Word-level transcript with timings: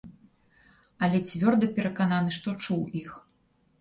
Але 1.07 1.17
цвёрда 1.31 1.65
перакананы, 1.75 2.31
што 2.39 2.49
чуў 2.67 2.81
іх. 3.05 3.11